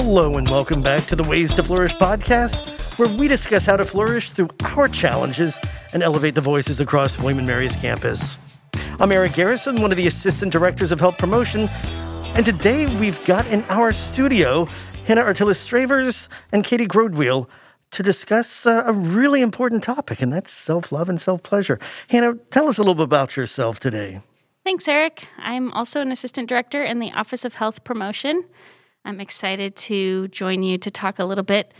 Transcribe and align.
Hello, 0.00 0.36
and 0.36 0.48
welcome 0.48 0.80
back 0.80 1.06
to 1.06 1.16
the 1.16 1.24
Ways 1.24 1.52
to 1.54 1.64
Flourish 1.64 1.92
podcast, 1.96 2.54
where 3.00 3.08
we 3.08 3.26
discuss 3.26 3.66
how 3.66 3.76
to 3.76 3.84
flourish 3.84 4.30
through 4.30 4.48
our 4.64 4.86
challenges 4.86 5.58
and 5.92 6.04
elevate 6.04 6.36
the 6.36 6.40
voices 6.40 6.78
across 6.78 7.18
William 7.18 7.44
& 7.46 7.48
Mary's 7.48 7.74
campus. 7.74 8.38
I'm 9.00 9.10
Eric 9.10 9.32
Garrison, 9.32 9.82
one 9.82 9.90
of 9.90 9.96
the 9.96 10.06
assistant 10.06 10.52
directors 10.52 10.92
of 10.92 11.00
health 11.00 11.18
promotion, 11.18 11.68
and 12.36 12.46
today 12.46 12.86
we've 13.00 13.22
got 13.24 13.44
in 13.48 13.64
our 13.64 13.92
studio 13.92 14.66
Hannah 15.04 15.22
Artilis 15.22 15.56
Stravers 15.56 16.28
and 16.52 16.62
Katie 16.62 16.86
Grodwheel 16.86 17.48
to 17.90 18.02
discuss 18.04 18.66
uh, 18.66 18.84
a 18.86 18.92
really 18.92 19.42
important 19.42 19.82
topic, 19.82 20.22
and 20.22 20.32
that's 20.32 20.52
self 20.52 20.92
love 20.92 21.08
and 21.08 21.20
self 21.20 21.42
pleasure. 21.42 21.80
Hannah, 22.06 22.34
tell 22.52 22.68
us 22.68 22.78
a 22.78 22.82
little 22.82 22.94
bit 22.94 23.02
about 23.02 23.36
yourself 23.36 23.80
today. 23.80 24.20
Thanks, 24.62 24.86
Eric. 24.86 25.26
I'm 25.38 25.72
also 25.72 26.00
an 26.00 26.12
assistant 26.12 26.48
director 26.48 26.84
in 26.84 27.00
the 27.00 27.10
Office 27.10 27.44
of 27.44 27.56
Health 27.56 27.82
Promotion. 27.82 28.44
I'm 29.08 29.20
excited 29.20 29.74
to 29.74 30.28
join 30.28 30.62
you 30.62 30.76
to 30.76 30.90
talk 30.90 31.18
a 31.18 31.24
little 31.24 31.42
bit 31.42 31.72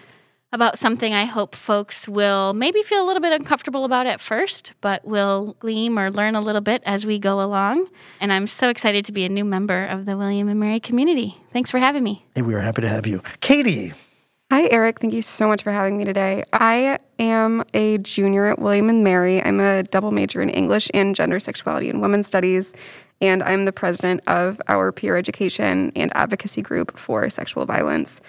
about 0.50 0.78
something 0.78 1.12
I 1.12 1.26
hope 1.26 1.54
folks 1.54 2.08
will 2.08 2.54
maybe 2.54 2.82
feel 2.82 3.04
a 3.04 3.06
little 3.06 3.20
bit 3.20 3.34
uncomfortable 3.34 3.84
about 3.84 4.06
at 4.06 4.18
first, 4.18 4.72
but 4.80 5.04
will 5.04 5.54
gleam 5.58 5.98
or 5.98 6.10
learn 6.10 6.36
a 6.36 6.40
little 6.40 6.62
bit 6.62 6.82
as 6.86 7.04
we 7.04 7.18
go 7.18 7.42
along. 7.42 7.86
And 8.18 8.32
I'm 8.32 8.46
so 8.46 8.70
excited 8.70 9.04
to 9.04 9.12
be 9.12 9.26
a 9.26 9.28
new 9.28 9.44
member 9.44 9.84
of 9.84 10.06
the 10.06 10.16
William 10.16 10.48
and 10.48 10.58
Mary 10.58 10.80
community. 10.80 11.36
Thanks 11.52 11.70
for 11.70 11.78
having 11.78 12.02
me. 12.02 12.24
Hey, 12.34 12.40
we 12.40 12.54
are 12.54 12.60
happy 12.60 12.80
to 12.80 12.88
have 12.88 13.06
you. 13.06 13.22
Katie. 13.40 13.92
Hi, 14.50 14.66
Eric. 14.70 15.00
Thank 15.00 15.12
you 15.12 15.20
so 15.20 15.46
much 15.46 15.62
for 15.62 15.70
having 15.70 15.98
me 15.98 16.06
today. 16.06 16.44
I 16.54 16.98
am 17.18 17.62
a 17.74 17.98
junior 17.98 18.46
at 18.46 18.58
William 18.58 18.88
and 18.88 19.04
Mary. 19.04 19.42
I'm 19.42 19.60
a 19.60 19.82
double 19.82 20.12
major 20.12 20.40
in 20.40 20.48
English 20.48 20.88
and 20.94 21.14
gender, 21.14 21.38
sexuality, 21.38 21.90
and 21.90 22.00
women's 22.00 22.26
studies 22.26 22.72
and 23.20 23.42
I'm 23.42 23.64
the 23.64 23.72
president 23.72 24.22
of 24.26 24.60
our 24.68 24.92
peer 24.92 25.16
education 25.16 25.92
and 25.96 26.14
advocacy 26.16 26.62
group 26.62 26.98
for 26.98 27.28
sexual 27.30 27.66
violence. 27.66 28.20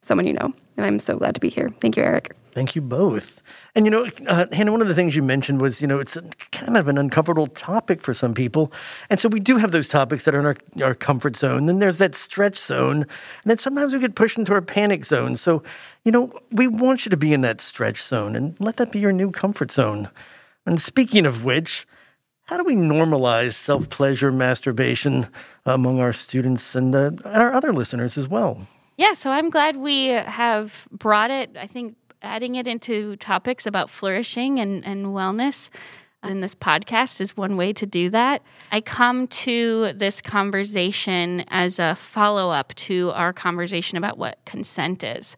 Someone 0.00 0.26
you 0.26 0.34
know, 0.34 0.52
and 0.76 0.86
I'm 0.86 0.98
so 0.98 1.16
glad 1.16 1.34
to 1.34 1.40
be 1.40 1.48
here. 1.48 1.72
Thank 1.80 1.96
you, 1.96 2.02
Eric. 2.02 2.36
Thank 2.52 2.76
you 2.76 2.82
both. 2.82 3.42
And 3.74 3.84
you 3.84 3.90
know, 3.90 4.08
uh, 4.28 4.46
Hannah, 4.52 4.70
one 4.70 4.80
of 4.80 4.86
the 4.86 4.94
things 4.94 5.16
you 5.16 5.22
mentioned 5.22 5.60
was, 5.60 5.80
you 5.80 5.88
know, 5.88 5.98
it's 5.98 6.16
kind 6.52 6.76
of 6.76 6.86
an 6.86 6.98
uncomfortable 6.98 7.48
topic 7.48 8.00
for 8.00 8.14
some 8.14 8.32
people. 8.32 8.72
And 9.10 9.18
so 9.18 9.28
we 9.28 9.40
do 9.40 9.56
have 9.56 9.72
those 9.72 9.88
topics 9.88 10.22
that 10.22 10.36
are 10.36 10.40
in 10.40 10.46
our, 10.46 10.56
our 10.84 10.94
comfort 10.94 11.36
zone. 11.36 11.66
Then 11.66 11.80
there's 11.80 11.98
that 11.98 12.14
stretch 12.14 12.58
zone. 12.58 13.02
And 13.02 13.46
then 13.46 13.58
sometimes 13.58 13.92
we 13.92 13.98
get 13.98 14.14
pushed 14.14 14.38
into 14.38 14.52
our 14.52 14.62
panic 14.62 15.04
zone. 15.04 15.36
So, 15.36 15.64
you 16.04 16.12
know, 16.12 16.32
we 16.52 16.68
want 16.68 17.04
you 17.04 17.10
to 17.10 17.16
be 17.16 17.32
in 17.32 17.40
that 17.40 17.60
stretch 17.60 18.00
zone 18.00 18.36
and 18.36 18.58
let 18.60 18.76
that 18.76 18.92
be 18.92 19.00
your 19.00 19.12
new 19.12 19.32
comfort 19.32 19.72
zone. 19.72 20.08
And 20.64 20.80
speaking 20.80 21.26
of 21.26 21.44
which, 21.44 21.88
how 22.44 22.56
do 22.56 22.64
we 22.64 22.74
normalize 22.74 23.54
self 23.54 23.88
pleasure 23.88 24.30
masturbation 24.30 25.26
among 25.66 26.00
our 26.00 26.12
students 26.12 26.74
and, 26.74 26.94
uh, 26.94 27.10
and 27.24 27.42
our 27.42 27.52
other 27.52 27.72
listeners 27.72 28.18
as 28.18 28.28
well? 28.28 28.66
Yeah, 28.96 29.14
so 29.14 29.30
I'm 29.30 29.50
glad 29.50 29.76
we 29.76 30.08
have 30.08 30.86
brought 30.92 31.30
it, 31.30 31.56
I 31.58 31.66
think, 31.66 31.96
adding 32.22 32.54
it 32.54 32.66
into 32.66 33.16
topics 33.16 33.66
about 33.66 33.90
flourishing 33.90 34.60
and, 34.60 34.84
and 34.84 35.06
wellness 35.06 35.68
in 36.22 36.40
this 36.40 36.54
podcast 36.54 37.20
is 37.20 37.36
one 37.36 37.56
way 37.56 37.72
to 37.72 37.86
do 37.86 38.10
that. 38.10 38.42
I 38.72 38.80
come 38.80 39.26
to 39.28 39.92
this 39.94 40.20
conversation 40.20 41.44
as 41.48 41.78
a 41.78 41.94
follow 41.94 42.50
up 42.50 42.74
to 42.76 43.10
our 43.14 43.32
conversation 43.32 43.98
about 43.98 44.18
what 44.18 44.38
consent 44.44 45.04
is. 45.04 45.36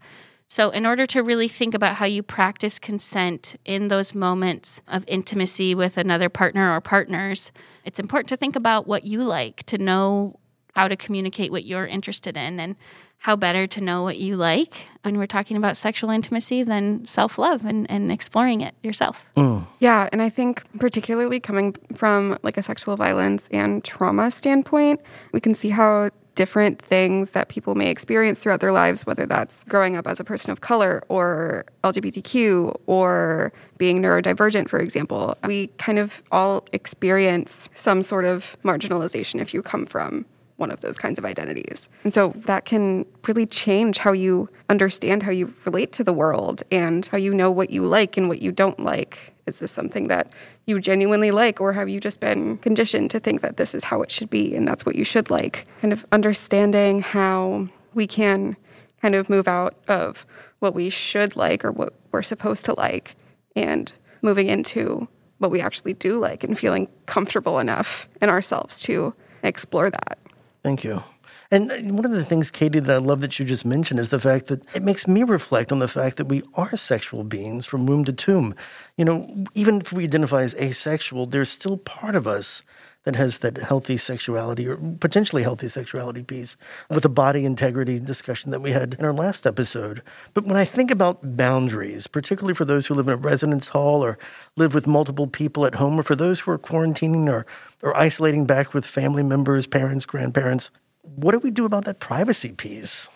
So, 0.48 0.70
in 0.70 0.86
order 0.86 1.06
to 1.06 1.22
really 1.22 1.48
think 1.48 1.74
about 1.74 1.96
how 1.96 2.06
you 2.06 2.22
practice 2.22 2.78
consent 2.78 3.56
in 3.64 3.88
those 3.88 4.14
moments 4.14 4.80
of 4.86 5.04
intimacy 5.08 5.74
with 5.74 5.98
another 5.98 6.28
partner 6.28 6.74
or 6.74 6.80
partners, 6.80 7.50
it's 7.84 7.98
important 7.98 8.28
to 8.28 8.36
think 8.36 8.54
about 8.54 8.86
what 8.86 9.04
you 9.04 9.24
like, 9.24 9.64
to 9.64 9.78
know 9.78 10.38
how 10.74 10.86
to 10.86 10.96
communicate 10.96 11.50
what 11.50 11.64
you're 11.64 11.86
interested 11.86 12.36
in, 12.36 12.60
and 12.60 12.76
how 13.18 13.34
better 13.34 13.66
to 13.66 13.80
know 13.80 14.04
what 14.04 14.18
you 14.18 14.36
like 14.36 14.86
when 15.02 15.18
we're 15.18 15.26
talking 15.26 15.56
about 15.56 15.76
sexual 15.76 16.10
intimacy 16.10 16.62
than 16.62 17.04
self 17.06 17.38
love 17.38 17.64
and, 17.64 17.90
and 17.90 18.12
exploring 18.12 18.60
it 18.60 18.74
yourself. 18.84 19.26
Mm. 19.36 19.66
Yeah. 19.80 20.08
And 20.12 20.22
I 20.22 20.28
think, 20.28 20.62
particularly 20.78 21.40
coming 21.40 21.74
from 21.94 22.38
like 22.44 22.56
a 22.56 22.62
sexual 22.62 22.94
violence 22.94 23.48
and 23.50 23.82
trauma 23.82 24.30
standpoint, 24.30 25.00
we 25.32 25.40
can 25.40 25.56
see 25.56 25.70
how 25.70 26.10
different 26.36 26.80
things 26.80 27.30
that 27.30 27.48
people 27.48 27.74
may 27.74 27.90
experience 27.90 28.38
throughout 28.38 28.60
their 28.60 28.70
lives, 28.70 29.04
whether 29.04 29.26
that's 29.26 29.64
growing 29.64 29.96
up 29.96 30.06
as 30.06 30.20
a 30.20 30.24
person 30.24 30.50
of 30.50 30.60
color 30.60 31.02
or 31.08 31.64
LGBTQ 31.82 32.78
or 32.86 33.52
being 33.78 34.00
neurodivergent, 34.00 34.68
for 34.68 34.78
example. 34.78 35.36
We 35.44 35.68
kind 35.78 35.98
of 35.98 36.22
all 36.30 36.64
experience 36.72 37.68
some 37.74 38.02
sort 38.02 38.24
of 38.24 38.56
marginalization 38.62 39.40
if 39.40 39.52
you 39.52 39.62
come 39.62 39.86
from 39.86 40.26
one 40.56 40.70
of 40.70 40.80
those 40.80 40.96
kinds 40.96 41.18
of 41.18 41.24
identities. 41.24 41.88
And 42.04 42.14
so 42.14 42.32
that 42.46 42.64
can 42.64 43.04
really 43.26 43.46
change 43.46 43.98
how 43.98 44.12
you 44.12 44.48
understand 44.68 45.22
how 45.22 45.30
you 45.30 45.52
relate 45.64 45.92
to 45.92 46.04
the 46.04 46.12
world 46.12 46.62
and 46.70 47.04
how 47.06 47.18
you 47.18 47.34
know 47.34 47.50
what 47.50 47.70
you 47.70 47.84
like 47.84 48.16
and 48.16 48.28
what 48.28 48.40
you 48.40 48.52
don't 48.52 48.80
like. 48.80 49.34
Is 49.46 49.58
this 49.58 49.70
something 49.70 50.08
that 50.08 50.32
you 50.66 50.80
genuinely 50.80 51.30
like, 51.30 51.60
or 51.60 51.72
have 51.72 51.88
you 51.88 52.00
just 52.00 52.20
been 52.20 52.58
conditioned 52.58 53.10
to 53.12 53.20
think 53.20 53.40
that 53.42 53.56
this 53.56 53.74
is 53.74 53.84
how 53.84 54.02
it 54.02 54.10
should 54.10 54.28
be 54.28 54.54
and 54.54 54.66
that's 54.66 54.84
what 54.84 54.96
you 54.96 55.04
should 55.04 55.30
like? 55.30 55.66
Kind 55.80 55.92
of 55.92 56.04
understanding 56.12 57.00
how 57.00 57.68
we 57.94 58.06
can 58.06 58.56
kind 59.00 59.14
of 59.14 59.30
move 59.30 59.46
out 59.46 59.76
of 59.86 60.26
what 60.58 60.74
we 60.74 60.90
should 60.90 61.36
like 61.36 61.64
or 61.64 61.70
what 61.70 61.94
we're 62.10 62.22
supposed 62.22 62.64
to 62.64 62.74
like 62.74 63.14
and 63.54 63.92
moving 64.22 64.48
into 64.48 65.06
what 65.38 65.50
we 65.50 65.60
actually 65.60 65.94
do 65.94 66.18
like 66.18 66.42
and 66.42 66.58
feeling 66.58 66.88
comfortable 67.06 67.58
enough 67.58 68.08
in 68.20 68.28
ourselves 68.28 68.80
to 68.80 69.14
explore 69.42 69.90
that. 69.90 70.18
Thank 70.62 70.82
you. 70.82 71.02
And 71.50 71.70
uh, 71.70 71.76
one 71.94 72.04
of 72.04 72.10
the 72.10 72.24
things, 72.24 72.50
Katie, 72.50 72.80
that 72.80 72.94
I 72.94 72.98
love 72.98 73.20
that 73.20 73.38
you 73.38 73.44
just 73.44 73.64
mentioned 73.64 74.00
is 74.00 74.08
the 74.08 74.20
fact 74.20 74.46
that 74.46 74.62
it 74.74 74.82
makes 74.82 75.06
me 75.06 75.22
reflect 75.22 75.72
on 75.72 75.78
the 75.78 75.88
fact 75.88 76.16
that 76.16 76.26
we 76.26 76.42
are 76.54 76.76
sexual 76.76 77.24
beings 77.24 77.66
from 77.66 77.86
womb 77.86 78.04
to 78.04 78.12
tomb. 78.12 78.54
You 78.96 79.04
know, 79.04 79.44
even 79.54 79.80
if 79.80 79.92
we 79.92 80.04
identify 80.04 80.42
as 80.42 80.54
asexual, 80.56 81.26
there's 81.26 81.50
still 81.50 81.76
part 81.76 82.14
of 82.14 82.26
us 82.26 82.62
that 83.06 83.14
has 83.14 83.38
that 83.38 83.56
healthy 83.56 83.96
sexuality 83.96 84.66
or 84.66 84.76
potentially 84.76 85.44
healthy 85.44 85.68
sexuality 85.68 86.24
piece 86.24 86.56
with 86.90 87.04
the 87.04 87.08
body 87.08 87.44
integrity 87.44 88.00
discussion 88.00 88.50
that 88.50 88.60
we 88.60 88.72
had 88.72 88.94
in 88.94 89.04
our 89.04 89.12
last 89.12 89.46
episode. 89.46 90.02
But 90.34 90.44
when 90.44 90.56
I 90.56 90.64
think 90.64 90.90
about 90.90 91.36
boundaries, 91.36 92.08
particularly 92.08 92.54
for 92.54 92.64
those 92.64 92.88
who 92.88 92.94
live 92.94 93.06
in 93.06 93.12
a 93.12 93.16
residence 93.16 93.68
hall 93.68 94.04
or 94.04 94.18
live 94.56 94.74
with 94.74 94.88
multiple 94.88 95.28
people 95.28 95.64
at 95.64 95.76
home, 95.76 96.00
or 96.00 96.02
for 96.02 96.16
those 96.16 96.40
who 96.40 96.50
are 96.50 96.58
quarantining 96.58 97.30
or, 97.30 97.46
or 97.80 97.96
isolating 97.96 98.44
back 98.44 98.74
with 98.74 98.84
family 98.84 99.22
members, 99.22 99.68
parents, 99.68 100.04
grandparents, 100.04 100.72
what 101.14 101.32
do 101.32 101.38
we 101.38 101.50
do 101.50 101.64
about 101.64 101.84
that 101.84 102.00
privacy 102.00 102.52
piece? 102.52 103.08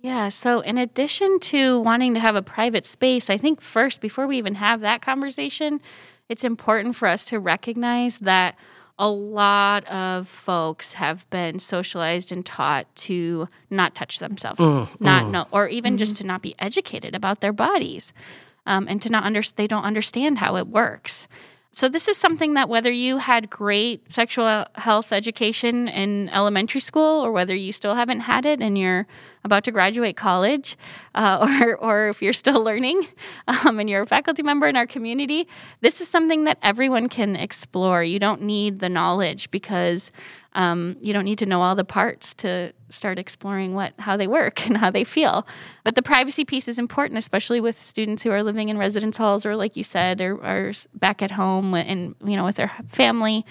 Yeah, 0.00 0.30
so 0.30 0.60
in 0.60 0.78
addition 0.78 1.38
to 1.40 1.80
wanting 1.80 2.14
to 2.14 2.20
have 2.20 2.34
a 2.34 2.42
private 2.42 2.84
space, 2.84 3.30
I 3.30 3.38
think 3.38 3.60
first, 3.60 4.00
before 4.00 4.26
we 4.26 4.36
even 4.36 4.56
have 4.56 4.82
that 4.82 5.00
conversation, 5.00 5.80
it's 6.28 6.42
important 6.42 6.96
for 6.96 7.06
us 7.06 7.24
to 7.26 7.38
recognize 7.38 8.18
that 8.18 8.56
a 8.98 9.08
lot 9.08 9.86
of 9.86 10.28
folks 10.28 10.94
have 10.94 11.28
been 11.30 11.58
socialized 11.58 12.32
and 12.32 12.44
taught 12.44 12.92
to 12.94 13.48
not 13.70 13.94
touch 13.94 14.18
themselves, 14.18 14.60
mm, 14.60 14.88
not 15.00 15.24
mm. 15.24 15.30
know, 15.30 15.46
or 15.50 15.68
even 15.68 15.92
mm-hmm. 15.92 15.98
just 15.98 16.16
to 16.16 16.26
not 16.26 16.42
be 16.42 16.54
educated 16.58 17.14
about 17.14 17.40
their 17.40 17.52
bodies, 17.52 18.12
um, 18.66 18.86
and 18.88 19.00
to 19.02 19.08
not 19.08 19.24
understand. 19.24 19.56
They 19.56 19.66
don't 19.66 19.84
understand 19.84 20.38
how 20.38 20.56
it 20.56 20.66
works. 20.66 21.26
So, 21.74 21.88
this 21.88 22.06
is 22.06 22.18
something 22.18 22.52
that 22.54 22.68
whether 22.68 22.92
you 22.92 23.16
had 23.16 23.48
great 23.48 24.12
sexual 24.12 24.66
health 24.74 25.10
education 25.10 25.88
in 25.88 26.28
elementary 26.28 26.82
school 26.82 27.24
or 27.24 27.32
whether 27.32 27.54
you 27.54 27.72
still 27.72 27.94
haven't 27.94 28.20
had 28.20 28.44
it 28.44 28.60
and 28.60 28.76
you're 28.76 29.06
about 29.42 29.64
to 29.64 29.70
graduate 29.70 30.14
college, 30.14 30.76
uh, 31.14 31.48
or, 31.62 31.76
or 31.76 32.08
if 32.10 32.20
you're 32.20 32.34
still 32.34 32.62
learning 32.62 33.06
um, 33.48 33.80
and 33.80 33.88
you're 33.88 34.02
a 34.02 34.06
faculty 34.06 34.42
member 34.42 34.68
in 34.68 34.76
our 34.76 34.86
community, 34.86 35.48
this 35.80 36.02
is 36.02 36.08
something 36.08 36.44
that 36.44 36.58
everyone 36.62 37.08
can 37.08 37.36
explore. 37.36 38.04
You 38.04 38.18
don't 38.18 38.42
need 38.42 38.80
the 38.80 38.90
knowledge 38.90 39.50
because 39.50 40.10
um, 40.54 40.96
you 41.00 41.12
don't 41.12 41.24
need 41.24 41.38
to 41.38 41.46
know 41.46 41.62
all 41.62 41.74
the 41.74 41.84
parts 41.84 42.34
to 42.34 42.72
start 42.88 43.18
exploring 43.18 43.74
what 43.74 43.94
how 43.98 44.16
they 44.16 44.26
work 44.26 44.66
and 44.66 44.76
how 44.76 44.90
they 44.90 45.04
feel. 45.04 45.46
But 45.84 45.94
the 45.94 46.02
privacy 46.02 46.44
piece 46.44 46.68
is 46.68 46.78
important, 46.78 47.18
especially 47.18 47.60
with 47.60 47.80
students 47.80 48.22
who 48.22 48.30
are 48.30 48.42
living 48.42 48.68
in 48.68 48.78
residence 48.78 49.16
halls 49.16 49.46
or, 49.46 49.56
like 49.56 49.76
you 49.76 49.84
said, 49.84 50.20
are, 50.20 50.42
are 50.42 50.72
back 50.94 51.22
at 51.22 51.30
home 51.30 51.74
and 51.74 52.14
you 52.24 52.36
know 52.36 52.44
with 52.44 52.56
their 52.56 52.72
family. 52.88 53.44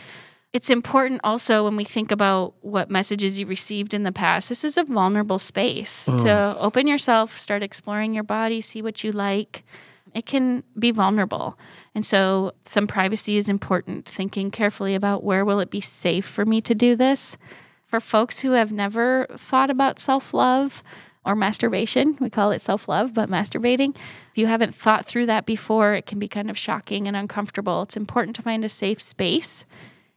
It's 0.54 0.70
important 0.70 1.22
also 1.24 1.64
when 1.64 1.78
we 1.78 1.86
think 1.86 2.12
about 2.12 2.56
what 2.60 2.90
messages 2.90 3.40
you 3.40 3.46
received 3.46 3.94
in 3.94 4.04
the 4.04 4.12
past. 4.12 4.50
This 4.50 4.66
is 4.66 4.75
a 4.75 4.84
vulnerable 4.84 5.40
space 5.40 6.06
mm. 6.06 6.22
to 6.24 6.58
open 6.60 6.88
yourself, 6.88 7.38
start 7.38 7.64
exploring 7.64 8.14
your 8.14 8.25
body, 8.25 8.60
see 8.60 8.81
what 8.81 9.02
you 9.02 9.14
like 9.14 9.64
it 10.13 10.25
can 10.25 10.63
be 10.78 10.92
vulnerable. 10.92 11.58
And 11.96 12.06
so 12.06 12.54
some 12.63 12.88
privacy 12.88 13.38
is 13.38 13.50
important, 13.50 14.08
thinking 14.08 14.52
carefully 14.52 14.96
about 14.96 15.24
where 15.24 15.46
will 15.46 15.60
it 15.60 15.69
be 15.69 15.81
safe 15.81 16.25
for 16.25 16.46
me 16.46 16.62
to 16.62 16.75
do 16.75 16.96
this. 16.96 17.38
For 17.86 18.00
folks 18.00 18.40
who 18.40 18.52
have 18.52 18.72
never 18.72 19.28
thought 19.36 19.69
about 19.69 20.00
self-love 20.00 20.84
or 21.25 21.36
masturbation, 21.36 22.18
we 22.19 22.30
call 22.30 22.52
it 22.52 22.62
self-love, 22.62 23.13
but 23.13 23.30
masturbating, 23.30 23.96
if 23.96 24.38
you 24.38 24.48
haven't 24.48 24.74
thought 24.74 25.06
through 25.06 25.25
that 25.28 25.46
before, 25.46 25.94
it 25.94 26.06
can 26.06 26.18
be 26.18 26.28
kind 26.28 26.50
of 26.50 26.58
shocking 26.58 27.08
and 27.08 27.16
uncomfortable. 27.18 27.84
It's 27.84 27.98
important 27.98 28.36
to 28.38 28.42
find 28.42 28.66
a 28.66 28.69
safe 28.69 29.02
space. 29.02 29.66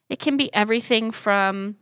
It 0.09 0.19
can 0.19 0.37
be 0.37 0.55
everything 0.55 1.11
from 1.11 1.77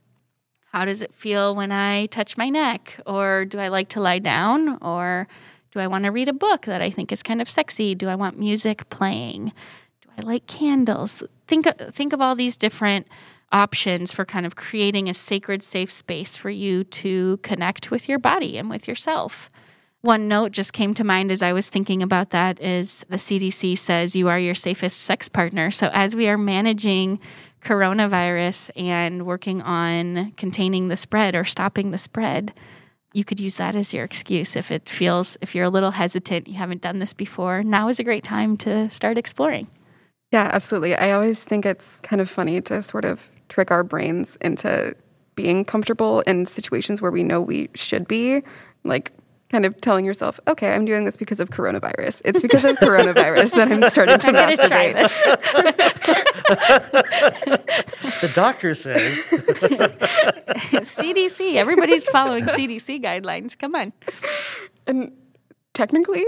how 0.72 0.86
does 0.86 1.02
it 1.02 1.14
feel 1.14 1.54
when 1.54 1.70
I 1.70 2.06
touch 2.06 2.38
my 2.38 2.48
neck? 2.48 2.98
Or 3.04 3.44
do 3.44 3.58
I 3.58 3.68
like 3.68 3.90
to 3.90 4.00
lie 4.00 4.20
down? 4.20 4.78
Or 4.80 5.28
do 5.72 5.80
I 5.80 5.86
want 5.86 6.04
to 6.04 6.10
read 6.10 6.28
a 6.28 6.34
book 6.34 6.66
that 6.66 6.82
I 6.82 6.90
think 6.90 7.12
is 7.12 7.22
kind 7.22 7.40
of 7.40 7.48
sexy? 7.48 7.94
Do 7.94 8.08
I 8.08 8.14
want 8.14 8.38
music 8.38 8.88
playing? 8.90 9.52
Do 10.02 10.08
I 10.18 10.22
like 10.22 10.46
candles? 10.46 11.22
Think 11.48 11.66
think 11.90 12.12
of 12.12 12.20
all 12.20 12.34
these 12.34 12.56
different 12.56 13.06
options 13.50 14.12
for 14.12 14.24
kind 14.24 14.46
of 14.46 14.56
creating 14.56 15.08
a 15.08 15.14
sacred 15.14 15.62
safe 15.62 15.90
space 15.90 16.36
for 16.36 16.50
you 16.50 16.84
to 16.84 17.38
connect 17.38 17.90
with 17.90 18.08
your 18.08 18.18
body 18.18 18.58
and 18.58 18.68
with 18.68 18.86
yourself. 18.86 19.50
One 20.02 20.26
note 20.26 20.52
just 20.52 20.72
came 20.72 20.94
to 20.94 21.04
mind 21.04 21.30
as 21.30 21.42
I 21.42 21.52
was 21.52 21.68
thinking 21.68 22.02
about 22.02 22.30
that 22.30 22.60
is 22.60 23.04
the 23.08 23.16
CDC 23.16 23.78
says 23.78 24.16
you 24.16 24.28
are 24.28 24.38
your 24.38 24.54
safest 24.54 25.02
sex 25.02 25.28
partner. 25.28 25.70
So 25.70 25.90
as 25.92 26.16
we 26.16 26.28
are 26.28 26.38
managing 26.38 27.20
coronavirus 27.62 28.70
and 28.74 29.24
working 29.24 29.62
on 29.62 30.32
containing 30.32 30.88
the 30.88 30.96
spread 30.96 31.36
or 31.36 31.44
stopping 31.44 31.92
the 31.92 31.98
spread, 31.98 32.52
you 33.12 33.24
could 33.24 33.40
use 33.40 33.56
that 33.56 33.74
as 33.74 33.92
your 33.92 34.04
excuse 34.04 34.56
if 34.56 34.70
it 34.70 34.88
feels 34.88 35.36
if 35.40 35.54
you're 35.54 35.64
a 35.64 35.70
little 35.70 35.90
hesitant, 35.90 36.48
you 36.48 36.54
haven't 36.54 36.80
done 36.80 36.98
this 36.98 37.12
before. 37.12 37.62
Now 37.62 37.88
is 37.88 38.00
a 38.00 38.04
great 38.04 38.24
time 38.24 38.56
to 38.58 38.88
start 38.90 39.18
exploring. 39.18 39.68
Yeah, 40.30 40.48
absolutely. 40.52 40.94
I 40.96 41.12
always 41.12 41.44
think 41.44 41.66
it's 41.66 42.00
kind 42.02 42.20
of 42.20 42.30
funny 42.30 42.60
to 42.62 42.82
sort 42.82 43.04
of 43.04 43.28
trick 43.48 43.70
our 43.70 43.84
brains 43.84 44.38
into 44.40 44.96
being 45.34 45.64
comfortable 45.64 46.20
in 46.20 46.46
situations 46.46 47.02
where 47.02 47.10
we 47.10 47.22
know 47.22 47.40
we 47.40 47.68
should 47.74 48.08
be. 48.08 48.42
Like 48.84 49.12
kind 49.52 49.66
of 49.66 49.78
telling 49.82 50.04
yourself, 50.06 50.40
okay, 50.48 50.72
I'm 50.72 50.86
doing 50.86 51.04
this 51.04 51.16
because 51.18 51.38
of 51.38 51.50
coronavirus. 51.50 52.22
It's 52.24 52.40
because 52.40 52.64
of 52.64 52.76
coronavirus 52.82 53.50
that 53.52 53.70
I'm 53.70 53.84
starting 53.90 54.18
to 54.18 54.28
I'm 54.32 54.34
masturbate. 54.34 54.96
the 58.22 58.28
doctor 58.28 58.74
says. 58.74 59.16
CDC, 60.80 61.56
everybody's 61.56 62.06
following 62.06 62.46
CDC 62.46 63.02
guidelines. 63.02 63.58
Come 63.58 63.74
on. 63.74 63.92
And 64.86 65.12
technically, 65.74 66.24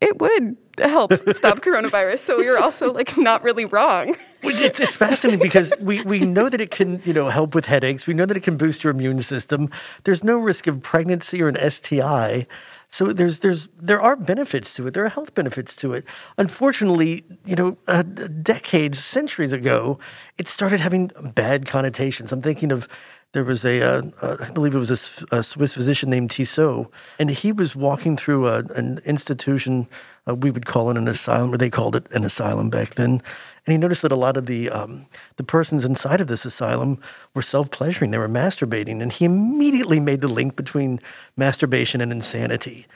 it 0.00 0.18
would 0.18 0.56
help 0.78 1.12
stop 1.34 1.60
coronavirus. 1.60 2.20
So 2.20 2.40
you're 2.40 2.58
also 2.58 2.92
like 2.92 3.16
not 3.18 3.44
really 3.44 3.66
wrong. 3.66 4.16
It's, 4.42 4.80
it's 4.80 4.96
fascinating 4.96 5.40
because 5.40 5.72
we, 5.80 6.02
we 6.02 6.20
know 6.20 6.48
that 6.48 6.60
it 6.60 6.70
can 6.70 7.00
you 7.04 7.12
know 7.12 7.28
help 7.28 7.54
with 7.54 7.66
headaches. 7.66 8.06
We 8.06 8.14
know 8.14 8.26
that 8.26 8.36
it 8.36 8.42
can 8.42 8.56
boost 8.56 8.82
your 8.82 8.92
immune 8.92 9.22
system. 9.22 9.70
There's 10.04 10.24
no 10.24 10.38
risk 10.38 10.66
of 10.66 10.82
pregnancy 10.82 11.42
or 11.42 11.48
an 11.48 11.70
STI. 11.70 12.46
So 12.92 13.06
there's 13.06 13.38
there's 13.38 13.70
there 13.80 14.02
are 14.02 14.16
benefits 14.16 14.74
to 14.74 14.86
it. 14.86 14.92
There 14.92 15.04
are 15.04 15.08
health 15.08 15.34
benefits 15.34 15.74
to 15.76 15.94
it. 15.94 16.04
Unfortunately, 16.36 17.24
you 17.46 17.56
know, 17.56 17.78
uh, 17.88 18.02
decades, 18.02 19.02
centuries 19.02 19.54
ago, 19.54 19.98
it 20.36 20.46
started 20.46 20.80
having 20.80 21.10
bad 21.34 21.64
connotations. 21.64 22.32
I'm 22.32 22.42
thinking 22.42 22.70
of 22.70 22.86
there 23.32 23.44
was 23.44 23.64
a, 23.64 23.80
uh, 23.80 24.02
uh, 24.20 24.36
I 24.40 24.50
believe 24.50 24.74
it 24.74 24.78
was 24.78 24.90
a, 24.90 25.36
a, 25.36 25.42
Swiss 25.42 25.72
physician 25.72 26.10
named 26.10 26.30
Tissot, 26.30 26.86
and 27.18 27.30
he 27.30 27.50
was 27.50 27.74
walking 27.74 28.14
through 28.14 28.46
a, 28.46 28.58
an 28.76 29.00
institution, 29.06 29.88
uh, 30.28 30.34
we 30.34 30.50
would 30.50 30.66
call 30.66 30.90
it 30.90 30.98
an 30.98 31.08
asylum, 31.08 31.54
or 31.54 31.56
they 31.56 31.70
called 31.70 31.96
it 31.96 32.06
an 32.12 32.24
asylum 32.24 32.68
back 32.68 32.96
then. 32.96 33.22
And 33.64 33.72
he 33.72 33.78
noticed 33.78 34.02
that 34.02 34.12
a 34.12 34.16
lot 34.16 34.36
of 34.36 34.46
the 34.46 34.70
um, 34.70 35.06
the 35.36 35.44
persons 35.44 35.84
inside 35.84 36.20
of 36.20 36.26
this 36.26 36.44
asylum 36.44 36.98
were 37.34 37.42
self 37.42 37.70
pleasuring; 37.70 38.10
they 38.10 38.18
were 38.18 38.28
masturbating, 38.28 39.00
and 39.00 39.12
he 39.12 39.24
immediately 39.24 40.00
made 40.00 40.20
the 40.20 40.28
link 40.28 40.56
between 40.56 41.00
masturbation 41.36 42.00
and 42.00 42.10
insanity. 42.10 42.86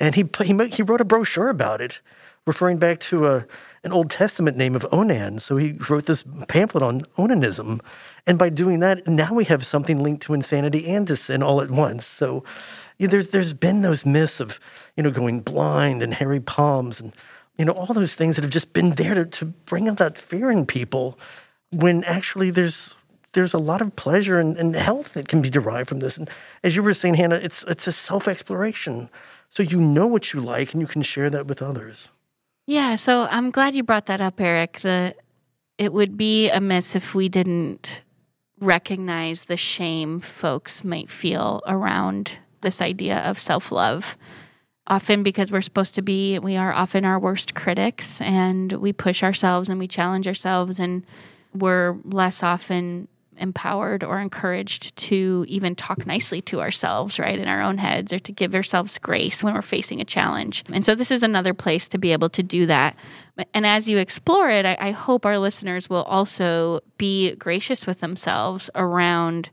And 0.00 0.14
he 0.14 0.28
he 0.42 0.68
he 0.68 0.82
wrote 0.82 1.00
a 1.00 1.04
brochure 1.04 1.48
about 1.48 1.80
it, 1.80 2.00
referring 2.46 2.78
back 2.78 3.00
to 3.00 3.26
a 3.26 3.46
an 3.84 3.92
Old 3.92 4.10
Testament 4.10 4.56
name 4.56 4.74
of 4.74 4.86
Onan. 4.90 5.38
So 5.38 5.58
he 5.58 5.72
wrote 5.90 6.06
this 6.06 6.24
pamphlet 6.48 6.82
on 6.82 7.02
onanism. 7.18 7.80
And 8.26 8.38
by 8.38 8.48
doing 8.48 8.80
that, 8.80 9.06
now 9.06 9.34
we 9.34 9.44
have 9.44 9.64
something 9.64 10.02
linked 10.02 10.22
to 10.22 10.34
insanity 10.34 10.86
and 10.86 11.06
to 11.06 11.16
sin 11.16 11.42
all 11.42 11.60
at 11.60 11.70
once. 11.70 12.06
So 12.06 12.42
there's 12.98 13.28
there's 13.28 13.52
been 13.52 13.82
those 13.82 14.06
myths 14.06 14.40
of, 14.40 14.58
you 14.96 15.02
know, 15.02 15.10
going 15.10 15.40
blind 15.40 16.02
and 16.02 16.14
hairy 16.14 16.40
palms 16.40 16.98
and 17.00 17.12
you 17.58 17.64
know, 17.64 17.72
all 17.72 17.94
those 17.94 18.14
things 18.14 18.36
that 18.36 18.42
have 18.42 18.52
just 18.52 18.72
been 18.72 18.92
there 18.92 19.14
to, 19.14 19.24
to 19.24 19.44
bring 19.44 19.88
out 19.88 19.98
that 19.98 20.18
fear 20.18 20.50
in 20.50 20.66
people 20.66 21.18
when 21.70 22.04
actually 22.04 22.50
there's 22.50 22.96
there's 23.32 23.54
a 23.54 23.58
lot 23.58 23.80
of 23.80 23.96
pleasure 23.96 24.38
and, 24.38 24.56
and 24.56 24.76
health 24.76 25.14
that 25.14 25.26
can 25.28 25.42
be 25.42 25.50
derived 25.50 25.88
from 25.88 25.98
this. 25.98 26.16
And 26.16 26.30
as 26.62 26.76
you 26.76 26.82
were 26.82 26.94
saying, 26.94 27.14
Hannah, 27.14 27.36
it's 27.36 27.64
it's 27.64 27.86
a 27.86 27.92
self-exploration. 27.92 29.08
So 29.50 29.62
you 29.62 29.80
know 29.80 30.06
what 30.06 30.32
you 30.32 30.40
like 30.40 30.72
and 30.72 30.80
you 30.80 30.86
can 30.86 31.02
share 31.02 31.30
that 31.30 31.46
with 31.46 31.62
others. 31.62 32.08
Yeah, 32.66 32.96
so 32.96 33.26
I'm 33.30 33.50
glad 33.50 33.74
you 33.74 33.82
brought 33.82 34.06
that 34.06 34.20
up, 34.20 34.40
Eric. 34.40 34.80
The 34.80 35.14
it 35.76 35.92
would 35.92 36.16
be 36.16 36.50
amiss 36.50 36.94
if 36.94 37.14
we 37.14 37.28
didn't 37.28 38.02
recognize 38.60 39.44
the 39.44 39.56
shame 39.56 40.20
folks 40.20 40.84
might 40.84 41.10
feel 41.10 41.60
around 41.66 42.38
this 42.62 42.80
idea 42.80 43.18
of 43.18 43.38
self-love. 43.38 44.16
Often 44.86 45.22
because 45.22 45.50
we're 45.50 45.62
supposed 45.62 45.94
to 45.94 46.02
be 46.02 46.38
we 46.38 46.56
are 46.56 46.72
often 46.72 47.04
our 47.04 47.18
worst 47.18 47.54
critics 47.54 48.20
and 48.20 48.72
we 48.72 48.92
push 48.92 49.22
ourselves 49.22 49.68
and 49.68 49.78
we 49.78 49.88
challenge 49.88 50.28
ourselves 50.28 50.78
and 50.78 51.04
we're 51.54 51.96
less 52.04 52.42
often 52.42 53.08
empowered 53.38 54.04
or 54.04 54.20
encouraged 54.20 54.94
to 54.96 55.44
even 55.48 55.74
talk 55.74 56.06
nicely 56.06 56.40
to 56.42 56.60
ourselves, 56.60 57.18
right, 57.18 57.38
in 57.38 57.48
our 57.48 57.60
own 57.60 57.78
heads, 57.78 58.12
or 58.12 58.18
to 58.20 58.32
give 58.32 58.54
ourselves 58.54 58.98
grace 58.98 59.42
when 59.42 59.54
we're 59.54 59.62
facing 59.62 60.00
a 60.00 60.04
challenge. 60.04 60.64
And 60.72 60.84
so, 60.84 60.94
this 60.94 61.10
is 61.10 61.22
another 61.22 61.54
place 61.54 61.88
to 61.88 61.98
be 61.98 62.12
able 62.12 62.30
to 62.30 62.42
do 62.42 62.66
that. 62.66 62.96
And 63.52 63.66
as 63.66 63.88
you 63.88 63.98
explore 63.98 64.50
it, 64.50 64.64
I, 64.64 64.76
I 64.80 64.90
hope 64.92 65.26
our 65.26 65.38
listeners 65.38 65.90
will 65.90 66.04
also 66.04 66.80
be 66.98 67.34
gracious 67.36 67.86
with 67.86 68.00
themselves 68.00 68.70
around 68.74 69.50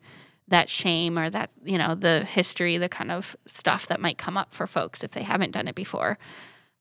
that 0.51 0.69
shame 0.69 1.17
or 1.17 1.29
that, 1.29 1.53
you 1.63 1.77
know, 1.77 1.95
the 1.95 2.23
history, 2.25 2.77
the 2.77 2.89
kind 2.89 3.11
of 3.11 3.35
stuff 3.47 3.87
that 3.87 3.99
might 3.99 4.17
come 4.17 4.37
up 4.37 4.53
for 4.53 4.67
folks 4.67 5.03
if 5.03 5.11
they 5.11 5.23
haven't 5.23 5.51
done 5.51 5.67
it 5.67 5.75
before. 5.75 6.17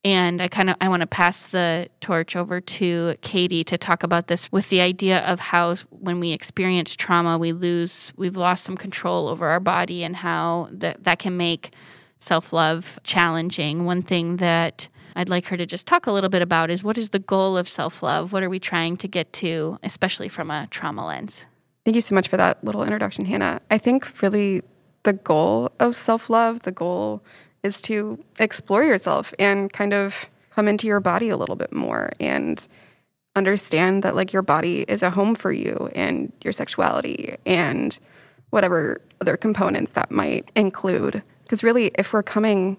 And 0.03 0.41
i 0.41 0.47
kind 0.47 0.71
of 0.71 0.75
i 0.81 0.89
want 0.89 1.01
to 1.01 1.07
pass 1.07 1.51
the 1.51 1.87
torch 1.99 2.35
over 2.35 2.59
to 2.59 3.15
katie 3.21 3.63
to 3.65 3.77
talk 3.77 4.01
about 4.01 4.25
this 4.27 4.51
with 4.51 4.69
the 4.69 4.81
idea 4.81 5.19
of 5.19 5.39
how 5.39 5.75
when 5.91 6.19
we 6.19 6.31
experience 6.31 6.95
trauma 6.95 7.37
we 7.37 7.51
lose 7.51 8.11
we've 8.17 8.35
lost 8.35 8.63
some 8.63 8.75
control 8.75 9.27
over 9.27 9.47
our 9.47 9.59
body 9.59 10.03
and 10.03 10.15
how 10.15 10.69
that 10.71 11.03
that 11.03 11.19
can 11.19 11.37
make 11.37 11.75
self-love 12.17 12.99
challenging. 13.03 13.85
One 13.85 14.01
thing 14.01 14.37
that 14.37 14.87
i'd 15.15 15.29
like 15.29 15.45
her 15.45 15.57
to 15.57 15.67
just 15.67 15.85
talk 15.85 16.07
a 16.07 16.11
little 16.11 16.31
bit 16.31 16.41
about 16.41 16.71
is 16.71 16.83
what 16.83 16.97
is 16.97 17.09
the 17.09 17.19
goal 17.19 17.55
of 17.55 17.69
self-love? 17.69 18.33
What 18.33 18.41
are 18.41 18.49
we 18.49 18.59
trying 18.59 18.97
to 18.97 19.07
get 19.07 19.31
to 19.33 19.77
especially 19.83 20.29
from 20.29 20.49
a 20.49 20.65
trauma 20.71 21.05
lens 21.05 21.45
thank 21.83 21.95
you 21.95 22.01
so 22.01 22.15
much 22.15 22.27
for 22.27 22.37
that 22.37 22.63
little 22.63 22.83
introduction 22.83 23.25
hannah. 23.25 23.61
I 23.69 23.77
think 23.77 24.21
really 24.21 24.61
the 25.03 25.13
goal 25.13 25.71
of 25.79 25.95
self-love 25.95 26.63
the 26.63 26.71
goal 26.71 27.21
is 27.63 27.81
to 27.81 28.23
explore 28.39 28.83
yourself 28.83 29.33
and 29.39 29.71
kind 29.71 29.93
of 29.93 30.25
come 30.51 30.67
into 30.67 30.87
your 30.87 30.99
body 30.99 31.29
a 31.29 31.37
little 31.37 31.55
bit 31.55 31.71
more 31.71 32.11
and 32.19 32.67
understand 33.35 34.03
that 34.03 34.15
like 34.15 34.33
your 34.33 34.41
body 34.41 34.81
is 34.87 35.01
a 35.01 35.11
home 35.11 35.35
for 35.35 35.51
you 35.51 35.89
and 35.95 36.33
your 36.43 36.51
sexuality 36.51 37.37
and 37.45 37.97
whatever 38.49 38.99
other 39.21 39.37
components 39.37 39.91
that 39.91 40.11
might 40.11 40.49
include. 40.55 41.23
Because 41.43 41.63
really 41.63 41.91
if 41.95 42.11
we're 42.11 42.23
coming 42.23 42.77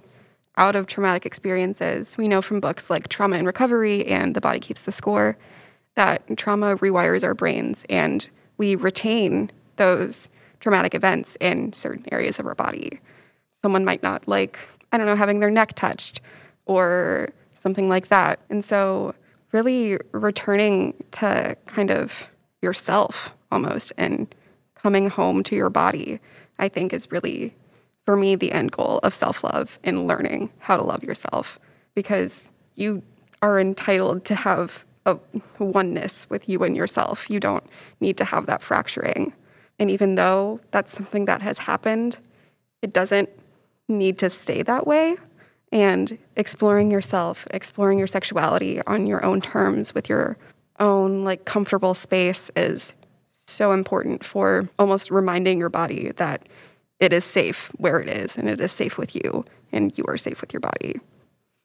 out 0.58 0.76
of 0.76 0.86
traumatic 0.86 1.24
experiences 1.24 2.16
we 2.18 2.28
know 2.28 2.42
from 2.42 2.60
books 2.60 2.90
like 2.90 3.08
trauma 3.08 3.36
and 3.36 3.46
recovery 3.46 4.06
and 4.06 4.36
the 4.36 4.40
body 4.40 4.60
keeps 4.60 4.82
the 4.82 4.92
score 4.92 5.38
that 5.94 6.22
trauma 6.36 6.76
rewires 6.76 7.24
our 7.24 7.34
brains 7.34 7.86
and 7.88 8.28
we 8.62 8.76
retain 8.76 9.50
those 9.76 10.28
traumatic 10.60 10.94
events 10.94 11.36
in 11.40 11.72
certain 11.72 12.06
areas 12.12 12.38
of 12.38 12.46
our 12.46 12.54
body 12.54 13.00
someone 13.62 13.84
might 13.84 14.02
not 14.02 14.26
like, 14.28 14.58
I 14.90 14.98
don't 14.98 15.06
know, 15.06 15.16
having 15.16 15.40
their 15.40 15.50
neck 15.50 15.74
touched 15.74 16.20
or 16.66 17.30
something 17.60 17.88
like 17.88 18.08
that. 18.08 18.40
And 18.50 18.64
so, 18.64 19.14
really 19.52 19.98
returning 20.12 20.94
to 21.12 21.56
kind 21.66 21.90
of 21.90 22.26
yourself 22.60 23.32
almost 23.50 23.92
and 23.96 24.34
coming 24.74 25.10
home 25.10 25.42
to 25.44 25.54
your 25.54 25.70
body, 25.70 26.20
I 26.58 26.68
think 26.68 26.92
is 26.92 27.10
really, 27.12 27.54
for 28.04 28.16
me, 28.16 28.34
the 28.34 28.52
end 28.52 28.72
goal 28.72 28.98
of 29.02 29.14
self 29.14 29.44
love 29.44 29.78
and 29.84 30.06
learning 30.06 30.50
how 30.58 30.76
to 30.76 30.82
love 30.82 31.04
yourself 31.04 31.58
because 31.94 32.50
you 32.74 33.02
are 33.40 33.60
entitled 33.60 34.24
to 34.24 34.34
have 34.34 34.84
a 35.06 35.18
oneness 35.58 36.26
with 36.28 36.48
you 36.48 36.62
and 36.62 36.76
yourself. 36.76 37.28
You 37.28 37.40
don't 37.40 37.64
need 38.00 38.16
to 38.18 38.24
have 38.24 38.46
that 38.46 38.62
fracturing. 38.62 39.32
And 39.78 39.90
even 39.90 40.14
though 40.14 40.60
that's 40.70 40.92
something 40.92 41.24
that 41.24 41.42
has 41.42 41.58
happened, 41.58 42.18
it 42.82 42.92
doesn't 42.92 43.30
need 43.88 44.18
to 44.18 44.30
stay 44.30 44.62
that 44.62 44.86
way. 44.86 45.16
And 45.70 46.18
exploring 46.36 46.90
yourself, 46.90 47.46
exploring 47.50 47.98
your 47.98 48.06
sexuality 48.06 48.82
on 48.86 49.06
your 49.06 49.24
own 49.24 49.40
terms 49.40 49.94
with 49.94 50.08
your 50.08 50.36
own 50.78 51.24
like 51.24 51.44
comfortable 51.44 51.94
space 51.94 52.50
is 52.54 52.92
so 53.46 53.72
important 53.72 54.24
for 54.24 54.68
almost 54.78 55.10
reminding 55.10 55.58
your 55.58 55.68
body 55.68 56.12
that 56.16 56.48
it 57.00 57.12
is 57.12 57.24
safe 57.24 57.70
where 57.78 58.00
it 58.00 58.08
is 58.08 58.36
and 58.36 58.48
it 58.48 58.60
is 58.60 58.70
safe 58.70 58.98
with 58.98 59.14
you 59.14 59.44
and 59.72 59.96
you 59.96 60.04
are 60.06 60.18
safe 60.18 60.40
with 60.40 60.52
your 60.52 60.60
body. 60.60 61.00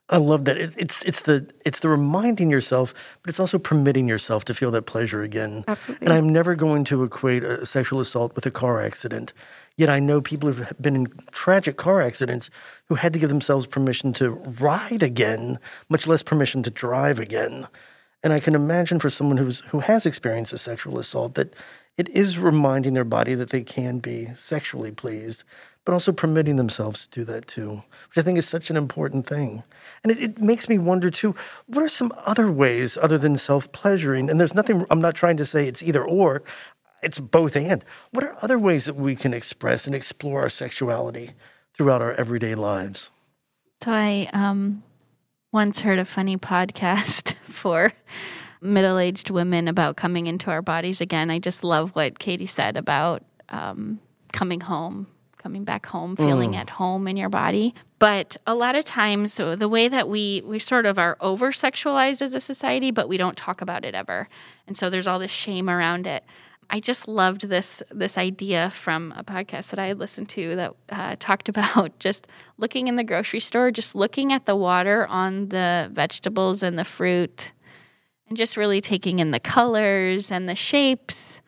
I 0.10 0.18
love 0.18 0.46
that. 0.46 0.58
it's 0.58 1.04
it's 1.04 1.22
the 1.24 1.50
it's 1.66 1.82
the 1.82 1.90
reminding 1.90 2.50
yourself, 2.50 2.94
but 3.22 3.30
it's 3.30 3.40
also 3.40 3.60
permitting 3.60 4.08
yourself 4.08 4.46
to 4.46 4.54
feel 4.54 4.72
that 4.72 4.84
pleasure 4.84 5.22
again. 5.22 5.66
Absolutely. 5.68 6.08
And 6.08 6.14
I'm 6.14 6.30
never 6.30 6.56
going 6.56 6.86
to 6.86 7.04
equate 7.04 7.44
a 7.44 7.66
sexual 7.66 8.00
assault 8.00 8.36
with 8.36 8.46
a 8.46 8.52
car 8.52 8.80
accident 8.80 9.34
Yet 9.78 9.92
I 9.92 10.00
know 10.00 10.22
people 10.22 10.52
who've 10.52 10.82
been 10.82 10.96
in 10.96 11.08
tragic 11.32 11.78
car 11.78 12.02
accidents 12.02 12.50
who 12.86 12.96
had 12.96 13.14
to 13.14 13.20
give 13.20 13.30
themselves 13.30 13.68
permission 13.68 14.12
to 14.14 14.32
ride 14.32 15.04
again, 15.04 15.60
much 15.88 16.08
less 16.08 16.24
permission 16.24 16.64
to 16.64 16.72
drive 16.72 17.20
again. 17.20 17.68
And 18.24 18.34
I 18.34 18.40
can 18.40 18.56
imagine 18.56 19.00
for 19.00 19.12
someone 19.12 19.38
who's 19.38 19.60
who 19.60 19.80
has 19.80 20.08
experienced 20.08 20.52
a 20.52 20.58
sexual 20.58 20.98
assault 20.98 21.36
that 21.36 21.54
it 21.96 22.10
is 22.10 22.40
reminding 22.40 22.96
their 22.96 23.04
body 23.04 23.36
that 23.36 23.52
they 23.52 23.62
can 23.62 24.00
be 24.00 24.30
sexually 24.36 24.92
pleased, 24.92 25.44
but 25.88 25.94
also 25.94 26.12
permitting 26.12 26.58
themselves 26.58 27.08
to 27.08 27.20
do 27.20 27.24
that 27.24 27.48
too, 27.48 27.82
which 28.10 28.18
I 28.18 28.22
think 28.22 28.38
is 28.38 28.46
such 28.46 28.70
an 28.70 28.76
important 28.76 29.26
thing. 29.26 29.64
And 30.04 30.12
it, 30.12 30.22
it 30.22 30.42
makes 30.42 30.68
me 30.68 30.78
wonder 30.78 31.10
too, 31.10 31.34
what 31.68 31.82
are 31.82 31.88
some 31.88 32.12
other 32.26 32.52
ways 32.52 32.98
other 33.02 33.18
than 33.18 33.38
self 33.38 33.72
pleasuring? 33.72 34.30
And 34.30 34.38
there's 34.38 34.54
nothing, 34.54 34.86
I'm 34.90 35.00
not 35.00 35.16
trying 35.16 35.38
to 35.38 35.46
say 35.46 35.66
it's 35.66 35.82
either 35.82 36.04
or, 36.04 36.44
it's 37.02 37.22
both 37.22 37.56
and. 37.56 37.86
What 38.12 38.26
are 38.26 38.36
other 38.42 38.60
ways 38.60 38.84
that 38.84 38.98
we 38.98 39.16
can 39.16 39.34
express 39.34 39.86
and 39.86 39.96
explore 39.96 40.42
our 40.42 40.50
sexuality 40.50 41.32
throughout 41.78 42.02
our 42.02 42.12
everyday 42.16 42.56
lives? 42.56 43.10
So 43.82 43.94
I 43.94 44.30
um, 44.34 44.84
once 45.54 45.80
heard 45.80 46.00
a 46.00 46.06
funny 46.06 46.36
podcast 46.36 47.34
for 47.44 47.94
middle 48.60 49.00
aged 49.00 49.30
women 49.30 49.70
about 49.70 49.96
coming 49.96 50.28
into 50.28 50.52
our 50.52 50.62
bodies 50.62 51.00
again. 51.00 51.32
I 51.32 51.40
just 51.40 51.64
love 51.64 51.92
what 51.92 52.20
Katie 52.20 52.46
said 52.46 52.76
about 52.76 53.24
um, 53.48 54.02
coming 54.34 54.60
home, 54.60 55.08
coming 55.38 55.64
back 55.64 55.86
home, 55.86 56.16
feeling 56.16 56.52
mm. 56.52 56.58
at 56.58 56.70
home 56.72 57.08
in 57.08 57.18
your 57.18 57.30
body. 57.30 57.74
But 58.00 58.38
a 58.46 58.54
lot 58.54 58.76
of 58.76 58.86
times, 58.86 59.34
so 59.34 59.56
the 59.56 59.70
way 59.70 59.88
that 59.88 60.08
we 60.08 60.44
we 60.46 60.60
sort 60.60 60.86
of 60.86 61.00
are 61.00 61.18
over 61.20 61.52
sexualized 61.52 62.22
as 62.22 62.34
a 62.34 62.40
society, 62.40 62.92
but 62.92 63.10
we 63.10 63.18
don't 63.18 63.38
talk 63.38 63.62
about 63.62 63.86
it 63.86 63.96
ever, 63.96 64.28
and 64.68 64.78
so 64.78 64.90
there's 64.90 65.08
all 65.08 65.20
this 65.20 65.32
shame 65.32 65.70
around 65.70 66.06
it. 66.08 66.24
I 66.70 66.80
just 66.80 67.08
loved 67.08 67.48
this 67.48 67.82
this 67.92 68.18
idea 68.18 68.72
from 68.72 69.14
a 69.16 69.24
podcast 69.24 69.70
that 69.70 69.80
I 69.80 69.88
had 69.88 70.00
listened 70.00 70.30
to 70.30 70.56
that 70.56 70.74
uh, 70.90 71.16
talked 71.20 71.50
about 71.50 71.98
just 72.00 72.28
looking 72.58 72.88
in 72.88 72.96
the 72.96 73.04
grocery 73.04 73.40
store, 73.40 73.72
just 73.72 73.96
looking 73.96 74.34
at 74.34 74.46
the 74.46 74.56
water 74.56 75.08
on 75.08 75.50
the 75.50 75.90
vegetables 75.94 76.64
and 76.64 76.78
the 76.78 76.84
fruit, 76.84 77.52
and 78.28 78.38
just 78.38 78.58
really 78.58 78.82
taking 78.82 79.20
in 79.20 79.32
the 79.32 79.40
colors 79.40 80.32
and 80.32 80.50
the 80.50 80.56
shapes, 80.56 81.42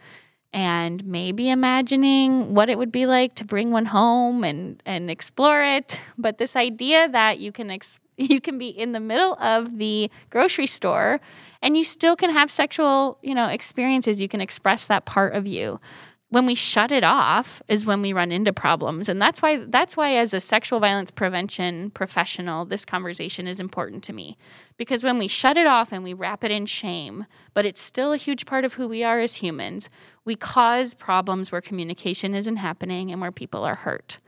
and 0.52 1.06
maybe 1.06 1.50
imagining 1.50 2.56
what 2.56 2.70
it 2.70 2.78
would 2.78 2.92
be 2.92 3.06
like 3.06 3.36
to 3.36 3.46
bring 3.46 3.72
one 3.72 3.86
home 3.86 4.44
and 4.44 4.82
and 4.86 5.10
explore 5.10 5.64
it. 5.64 6.00
But 6.18 6.38
this 6.38 6.56
idea 6.56 7.08
that 7.10 7.40
you 7.40 7.52
can 7.52 7.70
ex- 7.70 8.00
you 8.18 8.42
can 8.42 8.58
be 8.58 8.70
in 8.70 8.92
the 8.92 9.00
middle 9.00 9.36
of 9.36 9.78
the 9.78 10.12
grocery 10.30 10.68
store 10.68 11.20
and 11.62 11.78
you 11.78 11.84
still 11.84 12.16
can 12.16 12.32
have 12.32 12.52
sexual, 12.52 13.18
you 13.22 13.36
know, 13.36 13.48
experiences. 13.48 14.22
You 14.22 14.28
can 14.28 14.42
express 14.42 14.86
that 14.86 15.06
part 15.06 15.36
of 15.36 15.48
you. 15.48 15.80
When 16.32 16.46
we 16.46 16.54
shut 16.54 16.92
it 16.92 17.04
off 17.04 17.60
is 17.68 17.88
when 17.88 18.04
we 18.04 18.14
run 18.14 18.32
into 18.32 18.54
problems. 18.54 19.10
And 19.10 19.20
that's 19.20 19.42
why 19.42 19.58
that's 19.58 19.98
why 19.98 20.14
as 20.14 20.32
a 20.34 20.40
sexual 20.40 20.80
violence 20.80 21.10
prevention 21.10 21.90
professional, 21.92 22.66
this 22.66 22.86
conversation 22.86 23.48
is 23.48 23.60
important 23.60 24.04
to 24.04 24.14
me. 24.14 24.38
Because 24.78 25.04
when 25.04 25.18
we 25.18 25.28
shut 25.28 25.58
it 25.58 25.66
off 25.66 25.92
and 25.92 26.04
we 26.04 26.14
wrap 26.14 26.44
it 26.44 26.52
in 26.52 26.68
shame, 26.68 27.26
but 27.56 27.66
it's 27.66 27.82
still 27.82 28.14
a 28.14 28.18
huge 28.18 28.46
part 28.46 28.64
of 28.64 28.76
who 28.76 28.88
we 28.88 29.04
are 29.04 29.20
as 29.20 29.36
humans, 29.36 29.90
we 30.30 30.36
cause 30.36 30.94
problems 30.94 31.52
where 31.52 31.60
communication 31.60 32.36
isn't 32.36 32.58
happening 32.58 33.12
and 33.12 33.20
where 33.20 33.32
people 33.32 33.64
are 33.64 33.74
hurt. 33.74 34.20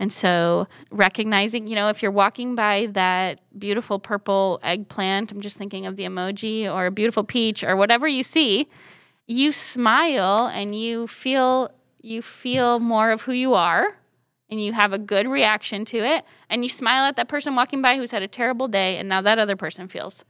And 0.00 0.12
so 0.12 0.66
recognizing, 0.90 1.68
you 1.68 1.76
know, 1.76 1.88
if 1.90 2.02
you're 2.02 2.10
walking 2.10 2.56
by 2.56 2.88
that 2.90 3.38
beautiful 3.56 4.00
purple 4.00 4.58
eggplant, 4.64 5.30
I'm 5.30 5.40
just 5.40 5.56
thinking 5.56 5.86
of 5.86 5.96
the 5.96 6.02
emoji 6.02 6.66
or 6.66 6.86
a 6.86 6.90
beautiful 6.90 7.22
peach 7.22 7.62
or 7.62 7.76
whatever 7.76 8.08
you 8.08 8.24
see, 8.24 8.68
you 9.28 9.52
smile 9.52 10.50
and 10.52 10.74
you 10.74 11.06
feel 11.06 11.70
you 12.00 12.20
feel 12.20 12.80
more 12.80 13.12
of 13.12 13.22
who 13.22 13.32
you 13.32 13.54
are 13.54 13.96
and 14.50 14.60
you 14.60 14.72
have 14.72 14.92
a 14.92 14.98
good 14.98 15.28
reaction 15.28 15.84
to 15.84 15.98
it 15.98 16.24
and 16.50 16.64
you 16.64 16.68
smile 16.68 17.04
at 17.04 17.14
that 17.14 17.28
person 17.28 17.54
walking 17.54 17.80
by 17.80 17.96
who's 17.96 18.10
had 18.10 18.22
a 18.24 18.28
terrible 18.28 18.66
day 18.66 18.96
and 18.96 19.08
now 19.08 19.20
that 19.20 19.38
other 19.38 19.54
person 19.54 19.86
feels 19.86 20.24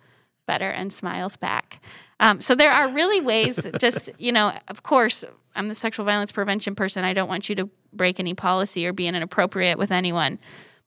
better 0.46 0.68
and 0.68 0.92
smiles 0.92 1.34
back. 1.36 1.80
Um, 2.20 2.40
so 2.40 2.54
there 2.54 2.70
are 2.70 2.88
really 2.88 3.20
ways, 3.20 3.66
just, 3.78 4.10
you 4.18 4.32
know, 4.32 4.52
of 4.68 4.82
course, 4.82 5.24
I'm 5.56 5.68
the 5.68 5.74
sexual 5.74 6.04
violence 6.04 6.32
prevention 6.32 6.74
person. 6.74 7.04
I 7.04 7.12
don't 7.12 7.28
want 7.28 7.48
you 7.48 7.54
to 7.56 7.68
break 7.92 8.20
any 8.20 8.34
policy 8.34 8.86
or 8.86 8.92
be 8.92 9.06
inappropriate 9.06 9.78
with 9.78 9.90
anyone. 9.90 10.38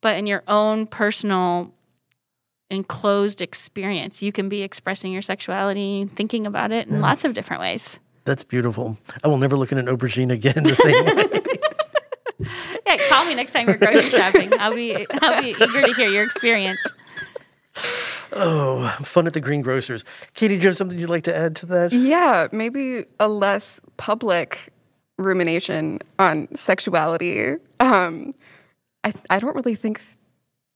But 0.01 0.17
in 0.17 0.27
your 0.27 0.43
own 0.48 0.88
personal 0.88 1.74
enclosed 2.69 3.41
experience, 3.41 4.22
you 4.22 4.31
can 4.31 4.50
be 4.50 4.62
expressing 4.62 5.12
your 5.12 5.22
sexuality, 5.22 6.10
thinking 6.15 6.46
about 6.46 6.72
it 6.72 6.88
in 6.88 6.96
yeah. 6.96 7.01
lots 7.01 7.24
of 7.24 7.34
different 7.34 7.62
ways. 7.62 7.98
That's 8.25 8.43
beautiful. 8.43 8.98
I 9.24 9.29
will 9.29 9.38
never 9.38 9.55
look 9.55 9.72
at 9.72 9.77
an 9.77 9.86
aubergine 9.86 10.31
again 10.31 10.63
the 10.63 10.75
same 10.75 11.05
way. 11.05 11.41
yeah, 12.86 12.98
call 13.10 13.25
me 13.25 13.36
next 13.36 13.53
time 13.53 13.67
you're 13.67 13.77
grocery 13.77 14.10
shopping. 14.10 14.51
I'll 14.60 14.75
be 14.75 15.07
I'll 15.22 15.41
be 15.41 15.50
eager 15.51 15.81
to 15.81 15.93
hear 15.93 16.07
your 16.07 16.24
experience. 16.24 16.79
Oh, 18.34 18.96
fun 19.03 19.27
at 19.27 19.34
the 19.34 19.41
greengrocers. 19.41 20.03
Katie, 20.34 20.55
do 20.55 20.62
you 20.62 20.67
have 20.67 20.77
something 20.77 20.98
you'd 20.98 21.10
like 21.10 21.24
to 21.25 21.36
add 21.36 21.55
to 21.57 21.65
that? 21.67 21.93
Yeah, 21.93 22.48
maybe 22.51 23.05
a 23.19 23.27
less 23.27 23.79
public 23.98 24.72
rumination 25.17 26.00
on 26.19 26.53
sexuality. 26.55 27.55
Um, 27.79 28.34
I 29.03 29.13
I 29.29 29.39
don't 29.39 29.55
really 29.55 29.75
think 29.75 30.01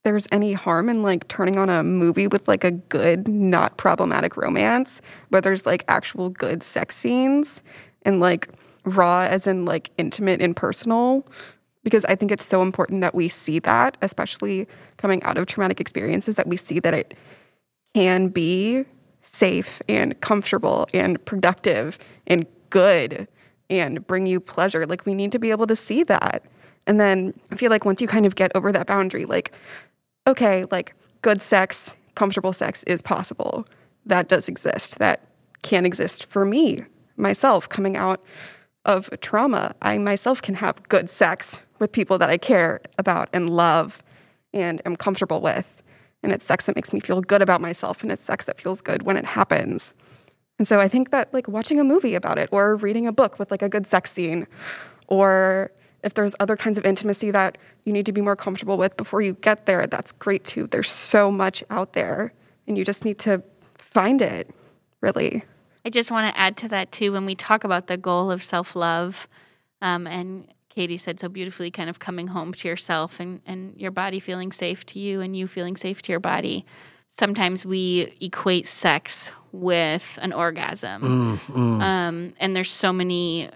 there's 0.04 0.28
any 0.32 0.54
harm 0.54 0.90
in 0.90 1.04
like 1.04 1.28
turning 1.28 1.60
on 1.60 1.70
a 1.70 1.84
movie 1.84 2.28
with 2.28 2.48
like 2.48 2.64
a 2.64 2.72
good, 2.72 3.28
not 3.28 3.78
problematic 3.78 4.36
romance, 4.36 5.02
where 5.30 5.42
there's 5.42 5.66
like 5.66 5.84
actual 5.88 6.30
good 6.30 6.64
sex 6.64 6.96
scenes 6.96 7.62
and 8.04 8.20
like 8.20 8.50
raw, 8.84 9.22
as 9.22 9.46
in 9.46 9.66
like 9.66 9.92
intimate 9.98 10.42
and 10.42 10.56
personal. 10.56 11.28
Because 11.84 12.06
I 12.06 12.16
think 12.16 12.32
it's 12.32 12.46
so 12.46 12.62
important 12.62 13.02
that 13.02 13.16
we 13.16 13.28
see 13.28 13.60
that, 13.60 13.98
especially 14.02 14.68
coming 14.98 15.22
out 15.24 15.38
of 15.38 15.48
traumatic 15.48 15.80
experiences, 15.80 16.36
that 16.36 16.48
we 16.48 16.58
see 16.58 16.80
that 16.80 16.94
it 16.94 17.16
can 17.94 18.30
be 18.30 18.86
safe 19.22 19.82
and 19.88 20.20
comfortable 20.22 20.88
and 20.94 21.24
productive 21.26 21.98
and 22.28 22.46
good 22.70 23.28
and 23.70 24.06
bring 24.08 24.26
you 24.26 24.40
pleasure. 24.40 24.86
Like 24.86 25.06
we 25.06 25.14
need 25.14 25.32
to 25.32 25.40
be 25.40 25.52
able 25.52 25.68
to 25.68 25.76
see 25.76 26.04
that. 26.04 26.44
And 26.88 27.00
then 27.00 27.34
I 27.52 27.56
feel 27.56 27.70
like 27.70 27.86
once 27.86 28.02
you 28.02 28.08
kind 28.08 28.26
of 28.26 28.36
get 28.36 28.52
over 28.56 28.72
that 28.72 28.88
boundary, 28.88 29.26
like, 29.26 29.52
okay, 30.28 30.66
like 30.72 30.94
good 31.22 31.42
sex, 31.42 31.94
comfortable 32.16 32.54
sex 32.54 32.84
is 32.88 33.02
possible. 33.02 33.66
That 34.06 34.28
does 34.28 34.48
exist. 34.48 34.98
That 35.00 35.28
can 35.62 35.86
exist 35.86 36.26
for 36.26 36.44
me, 36.44 36.80
myself, 37.18 37.70
coming 37.70 37.96
out 37.96 38.24
of 38.86 39.10
trauma. 39.22 39.76
I 39.82 40.00
myself 40.00 40.42
can 40.42 40.56
have 40.56 40.82
good 40.90 41.10
sex 41.10 41.60
with 41.80 41.92
people 41.92 42.18
that 42.18 42.30
I 42.30 42.38
care 42.38 42.82
about 42.98 43.30
and 43.32 43.50
love 43.50 44.04
and 44.54 44.82
am 44.86 44.96
comfortable 44.96 45.42
with. 45.42 45.81
And 46.24 46.32
it's 46.32 46.46
sex 46.46 46.66
that 46.66 46.76
makes 46.76 46.94
me 46.94 47.00
feel 47.00 47.22
good 47.22 47.42
about 47.42 47.62
myself, 47.62 48.04
and 48.04 48.12
it's 48.12 48.24
sex 48.24 48.46
that 48.46 48.62
feels 48.62 48.82
good 48.82 49.04
when 49.04 49.18
it 49.18 49.26
happens. 49.26 49.94
And 50.60 50.68
so 50.68 50.80
I 50.80 50.88
think 50.88 51.10
that 51.10 51.34
like 51.34 51.48
watching 51.48 51.80
a 51.80 51.84
movie 51.84 52.14
about 52.14 52.38
it 52.38 52.48
or 52.52 52.76
reading 52.76 53.08
a 53.08 53.12
book 53.12 53.40
with 53.40 53.50
like 53.50 53.64
a 53.64 53.70
good 53.70 53.88
sex 53.88 54.12
scene 54.12 54.46
or 55.08 55.72
if 56.04 56.14
there's 56.14 56.36
other 56.40 56.56
kinds 56.56 56.78
of 56.78 56.86
intimacy 56.86 57.32
that 57.32 57.58
you 57.84 57.92
need 57.92 58.06
to 58.06 58.12
be 58.12 58.22
more 58.22 58.36
comfortable 58.36 58.78
with 58.78 58.96
before 58.98 59.22
you 59.22 59.34
get 59.42 59.66
there, 59.66 59.88
that's 59.88 60.12
great 60.12 60.44
too. 60.44 60.68
There's 60.68 60.92
so 60.92 61.32
much 61.32 61.64
out 61.70 61.94
there 61.94 62.34
and 62.68 62.78
you 62.78 62.86
just 62.86 63.06
need 63.06 63.18
to 63.20 63.42
find 63.78 64.22
it, 64.22 64.50
really. 65.02 65.44
I 65.84 65.90
just 65.90 66.12
want 66.12 66.32
to 66.34 66.40
add 66.40 66.58
to 66.58 66.68
that 66.70 66.92
too 66.92 67.12
when 67.12 67.26
we 67.26 67.36
talk 67.36 67.64
about 67.64 67.88
the 67.88 67.98
goal 67.98 68.32
of 68.32 68.44
self 68.44 68.76
love, 68.76 69.28
um, 69.82 70.06
and 70.06 70.48
Katie 70.74 70.98
said 70.98 71.20
so 71.20 71.28
beautifully, 71.28 71.70
kind 71.70 71.90
of 71.90 72.00
coming 72.00 72.28
home 72.28 72.54
to 72.54 72.68
yourself 72.68 73.20
and, 73.20 73.42
and 73.46 73.76
your 73.78 73.92
body 73.92 74.20
feeling 74.20 74.52
safe 74.52 74.86
to 74.88 75.00
you 75.00 75.20
and 75.20 75.36
you 75.36 75.48
feeling 75.48 75.76
safe 75.76 76.02
to 76.04 76.12
your 76.12 76.20
body. 76.20 76.66
Sometimes 77.20 77.66
we 77.66 78.16
equate 78.22 78.68
sex 78.68 79.28
with 79.52 80.18
an 80.22 80.32
orgasm. 80.32 81.02
Mm, 81.02 81.38
mm. 81.54 81.82
Um, 81.82 82.34
and 82.40 82.56
there's 82.56 82.70
so 82.70 82.94
many 82.94 83.50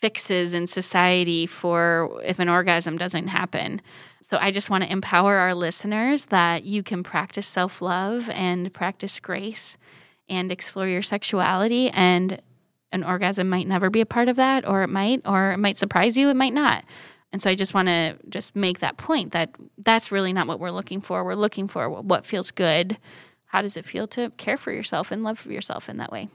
fixes 0.00 0.52
in 0.52 0.66
society 0.66 1.46
for 1.46 2.20
if 2.24 2.38
an 2.40 2.48
orgasm 2.48 2.98
doesn't 2.98 3.28
happen. 3.28 3.80
So 4.22 4.36
I 4.40 4.50
just 4.50 4.68
want 4.68 4.82
to 4.82 4.90
empower 4.90 5.36
our 5.36 5.54
listeners 5.54 6.24
that 6.24 6.64
you 6.64 6.82
can 6.82 7.04
practice 7.04 7.46
self 7.46 7.80
love 7.80 8.28
and 8.30 8.72
practice 8.74 9.20
grace 9.20 9.76
and 10.28 10.50
explore 10.50 10.88
your 10.88 11.02
sexuality. 11.02 11.88
And 11.90 12.42
an 12.92 13.04
orgasm 13.04 13.48
might 13.48 13.66
never 13.66 13.90
be 13.90 14.00
a 14.00 14.06
part 14.06 14.28
of 14.28 14.36
that, 14.36 14.66
or 14.66 14.82
it 14.82 14.88
might, 14.88 15.22
or 15.24 15.52
it 15.52 15.58
might 15.58 15.78
surprise 15.78 16.16
you, 16.16 16.28
it 16.28 16.36
might 16.36 16.54
not. 16.54 16.84
And 17.32 17.42
so 17.42 17.50
I 17.50 17.54
just 17.54 17.74
want 17.74 17.88
to 17.88 18.16
just 18.28 18.54
make 18.54 18.78
that 18.78 18.96
point 18.96 19.32
that 19.32 19.50
that's 19.78 20.12
really 20.12 20.32
not 20.32 20.46
what 20.46 20.60
we're 20.60 20.70
looking 20.70 21.00
for. 21.00 21.24
We're 21.24 21.34
looking 21.34 21.68
for 21.68 21.90
what 21.90 22.24
feels 22.24 22.50
good 22.50 22.98
how 23.46 23.62
does 23.62 23.76
it 23.76 23.86
feel 23.86 24.06
to 24.08 24.30
care 24.36 24.58
for 24.58 24.72
yourself 24.72 25.10
and 25.10 25.22
love 25.22 25.46
yourself 25.46 25.88
in 25.88 25.96
that 25.96 26.12
way? 26.12 26.28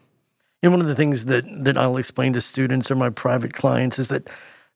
And 0.63 0.71
one 0.71 0.81
of 0.81 0.87
the 0.87 0.95
things 0.95 1.25
that, 1.25 1.45
that 1.63 1.77
I'll 1.77 1.97
explain 1.97 2.33
to 2.33 2.41
students 2.41 2.89
or 2.89 2.95
my 2.95 3.09
private 3.09 3.53
clients 3.53 3.99
is 3.99 4.07
that 4.07 4.27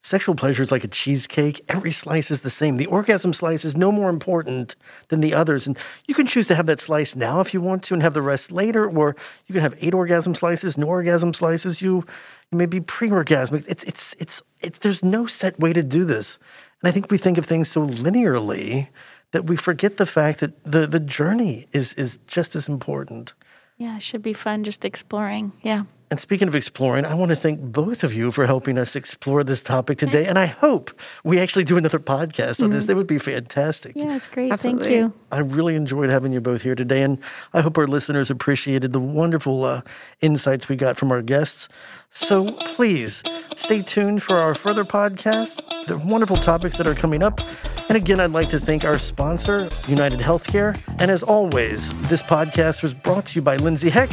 sexual 0.06 0.36
pleasure 0.36 0.62
is 0.62 0.72
like 0.72 0.84
a 0.84 0.88
cheesecake. 0.88 1.66
Every 1.68 1.92
slice 1.92 2.30
is 2.30 2.42
the 2.42 2.52
same. 2.52 2.78
The 2.78 2.86
orgasm 2.86 3.34
slice 3.34 3.66
is 3.66 3.76
no 3.76 3.92
more 3.92 4.10
important 4.10 4.76
than 5.08 5.20
the 5.20 5.34
others. 5.34 5.66
And 5.66 5.78
you 6.08 6.14
can 6.14 6.28
choose 6.28 6.48
to 6.48 6.56
have 6.56 6.68
that 6.68 6.80
slice 6.80 7.16
now 7.16 7.40
if 7.40 7.54
you 7.54 7.60
want 7.60 7.82
to 7.84 7.96
and 7.96 8.04
have 8.04 8.14
the 8.14 8.22
rest 8.22 8.52
later, 8.52 8.88
or 8.88 9.16
you 9.48 9.54
can 9.54 9.64
have 9.64 9.76
eight 9.82 9.96
orgasm 9.96 10.36
slices, 10.36 10.78
no 10.78 10.88
orgasm 10.88 11.34
slices. 11.34 11.82
You 11.82 12.06
you 12.52 12.58
may 12.60 12.68
be 12.68 12.80
pre-orgasmic. 12.80 13.66
It's 13.68 13.84
it's 13.84 14.16
it's 14.20 14.44
it's 14.62 14.78
there's 14.78 15.04
no 15.04 15.26
set 15.26 15.60
way 15.60 15.74
to 15.74 15.82
do 15.82 16.06
this. 16.06 16.38
And 16.82 16.90
I 16.90 16.92
think 16.92 17.10
we 17.10 17.18
think 17.18 17.40
of 17.40 17.46
things 17.46 17.70
so 17.70 17.88
linearly 17.88 18.90
that 19.32 19.46
we 19.46 19.56
forget 19.56 19.98
the 19.98 20.06
fact 20.06 20.40
that 20.40 20.64
the 20.64 20.86
the 20.86 21.00
journey 21.00 21.68
is 21.72 21.94
is 21.94 22.20
just 22.28 22.56
as 22.56 22.70
important. 22.70 23.34
Yeah, 23.78 23.98
it 23.98 24.04
should 24.04 24.22
be 24.22 24.34
fun 24.34 24.64
just 24.64 24.86
exploring. 24.86 25.52
Yeah. 25.64 25.82
And 26.16 26.20
speaking 26.22 26.48
of 26.48 26.56
exploring, 26.56 27.04
I 27.04 27.14
want 27.14 27.32
to 27.32 27.36
thank 27.36 27.60
both 27.60 28.02
of 28.02 28.14
you 28.14 28.32
for 28.32 28.46
helping 28.46 28.78
us 28.78 28.96
explore 28.96 29.44
this 29.44 29.62
topic 29.62 29.98
today. 29.98 30.26
And 30.28 30.40
I 30.40 30.46
hope 30.46 30.98
we 31.26 31.42
actually 31.42 31.66
do 31.66 31.76
another 31.76 32.00
podcast 32.00 32.64
on 32.64 32.70
this. 32.70 32.86
That 32.86 32.96
would 32.96 33.06
be 33.06 33.18
fantastic. 33.18 33.98
Yeah, 33.98 34.16
it's 34.16 34.28
great. 34.28 34.50
Absolutely. 34.50 34.86
Thank 34.86 34.96
you. 34.96 35.14
I 35.34 35.40
really 35.40 35.76
enjoyed 35.76 36.10
having 36.10 36.32
you 36.32 36.40
both 36.40 36.62
here 36.62 36.74
today, 36.74 37.02
and 37.02 37.20
I 37.54 37.60
hope 37.60 37.78
our 37.78 37.86
listeners 37.86 38.32
appreciated 38.32 38.94
the 38.94 39.00
wonderful 39.02 39.66
uh, 39.66 39.82
insights 40.22 40.70
we 40.70 40.78
got 40.78 40.96
from 40.96 41.12
our 41.12 41.22
guests. 41.22 41.68
So 42.12 42.50
please 42.54 43.22
stay 43.58 43.82
tuned 43.82 44.24
for 44.24 44.38
our 44.38 44.54
further 44.54 44.86
podcasts, 44.86 45.58
the 45.86 45.98
wonderful 45.98 46.38
topics 46.38 46.78
that 46.78 46.88
are 46.88 46.96
coming 46.96 47.24
up. 47.24 47.42
And 47.90 47.98
again, 47.98 48.22
I'd 48.22 48.32
like 48.32 48.50
to 48.52 48.60
thank 48.60 48.86
our 48.86 48.98
sponsor, 48.98 49.68
United 49.86 50.22
Healthcare. 50.22 50.82
And 50.98 51.12
as 51.12 51.24
always, 51.24 51.94
this 52.08 52.22
podcast 52.22 52.84
was 52.84 52.94
brought 52.94 53.26
to 53.26 53.36
you 53.36 53.42
by 53.42 53.58
Lindsay 53.58 53.90
Heck, 53.90 54.10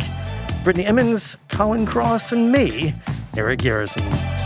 Brittany 0.62 0.87
Emmons, 0.87 1.37
Colin 1.49 1.87
Cross, 1.87 2.33
and 2.33 2.52
me, 2.52 2.95
Eric 3.37 3.61
Garrison. 3.61 4.42